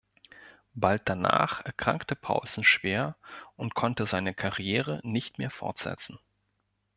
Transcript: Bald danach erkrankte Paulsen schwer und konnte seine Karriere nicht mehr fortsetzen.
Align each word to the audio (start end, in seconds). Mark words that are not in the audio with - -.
Bald 0.73 1.03
danach 1.07 1.63
erkrankte 1.63 2.15
Paulsen 2.15 2.63
schwer 2.63 3.17
und 3.55 3.75
konnte 3.75 4.07
seine 4.07 4.33
Karriere 4.33 4.99
nicht 5.03 5.37
mehr 5.37 5.51
fortsetzen. 5.51 6.17